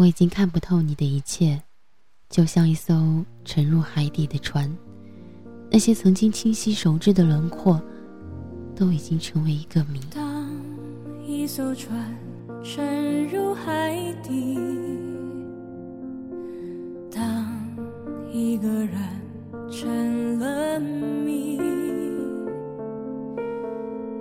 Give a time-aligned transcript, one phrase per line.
[0.00, 1.60] 我已经看不透你的一切，
[2.30, 4.74] 就像一艘沉入海底的船，
[5.70, 7.78] 那些曾经清晰熟知的轮廓，
[8.74, 10.00] 都已经成为一个谜。
[10.14, 10.50] 当
[11.26, 12.16] 一艘船
[12.64, 14.58] 沉入海底，
[17.14, 17.46] 当
[18.32, 18.96] 一个人
[19.70, 21.60] 成了谜，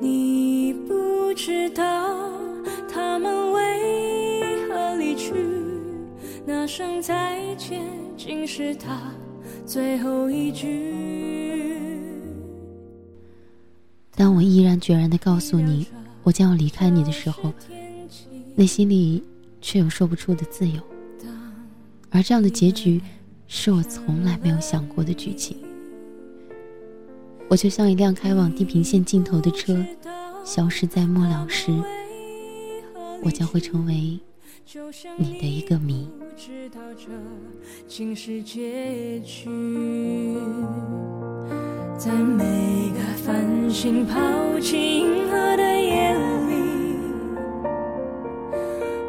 [0.00, 1.84] 你不知道
[6.68, 7.80] 声再见
[8.14, 9.10] 竟是他
[9.64, 10.94] 最后一句。
[14.14, 15.86] 当我毅然决然的告诉你
[16.22, 17.54] 我将要离开你的时候，
[18.54, 19.24] 内心里
[19.62, 20.78] 却有说不出的自由。
[22.10, 23.00] 而这样的结局，
[23.46, 25.56] 是我从来没有想过的剧情。
[27.48, 29.82] 我就像一辆开往地平线尽头的车，
[30.44, 31.72] 消失在末了时，
[33.24, 34.20] 我将会成为
[35.16, 36.08] 你的一个谜。
[36.36, 37.06] 知道这
[37.86, 39.48] 竟是结局，
[41.98, 42.44] 在每
[42.92, 44.14] 个繁星抛
[44.60, 46.20] 弃银河的夜里，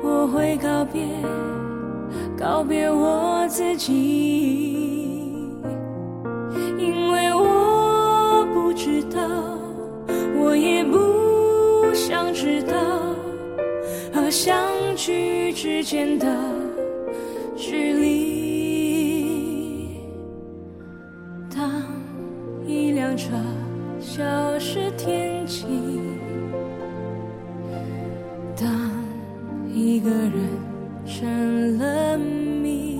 [0.01, 1.07] 我会告别，
[2.37, 5.19] 告别我自己，
[15.70, 16.25] 之间的。
[17.56, 20.00] 距离。
[21.56, 21.84] 当
[22.66, 23.30] 一辆车
[24.00, 24.24] 消
[24.58, 25.68] 失天际，
[28.59, 28.68] 当
[29.72, 30.34] 一个人
[31.06, 33.00] 成了谜，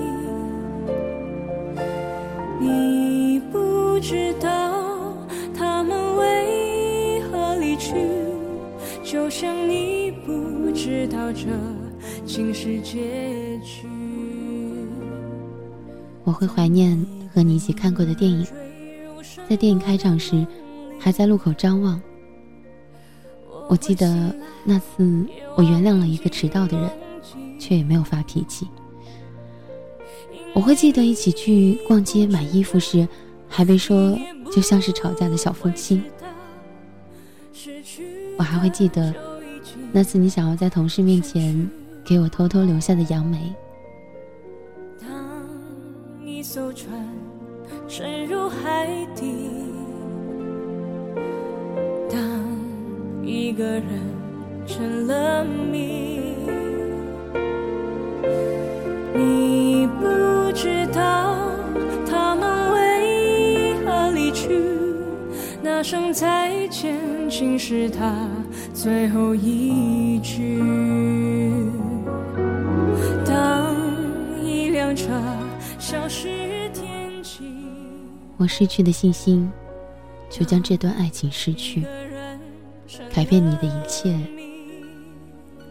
[2.60, 5.18] 你不知道
[5.58, 7.96] 他们为何离去，
[9.04, 11.48] 就像你不知道这
[12.30, 13.88] 竟是结局。
[16.24, 16.96] 我会怀念
[17.34, 18.46] 和你一起看过的电影，
[19.50, 20.46] 在电影开场时，
[21.00, 22.00] 还在路口张望。
[23.68, 24.32] 我记得
[24.64, 25.26] 那次，
[25.56, 26.88] 我原谅了一个迟到的人，
[27.60, 28.68] 却也没有发脾气。
[30.54, 33.08] 我会记得一起去逛街买衣服时，
[33.48, 34.16] 还被说
[34.52, 36.00] 就像是吵架的小夫妻。
[38.38, 39.12] 我还会记得
[39.92, 41.68] 那次你想要在同事面前
[42.10, 43.54] 给我偷偷留下的杨梅。
[45.00, 45.08] 当
[46.26, 46.92] 一艘船
[47.88, 49.52] 沉入海底，
[52.10, 52.20] 当
[53.24, 53.84] 一个人
[54.66, 56.20] 成了谜，
[59.14, 61.38] 你不知道
[62.08, 64.50] 他们为何离去，
[65.62, 66.98] 那声再见
[67.30, 68.28] 竟是他
[68.74, 70.60] 最后一句。
[78.40, 79.52] 我失去的信心，
[80.30, 81.86] 就将这段爱情失去，
[83.14, 84.18] 改变你的一切，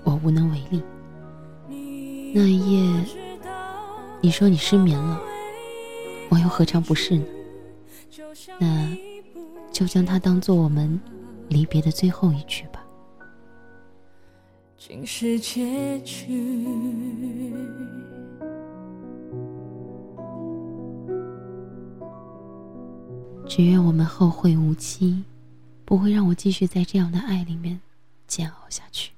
[0.04, 0.82] 我无能为力。
[2.34, 3.04] 那一夜，
[4.20, 5.18] 你说你失眠了，
[6.28, 7.24] 我又何尝不是呢？
[8.58, 8.94] 那
[9.72, 11.00] 就将它当做我们
[11.48, 12.84] 离别的最后一句吧。
[14.76, 16.66] 竟是结局。
[23.48, 25.24] 只愿我们后会无期，
[25.86, 27.80] 不会让我继续在这样的爱里面
[28.26, 29.12] 煎熬下去。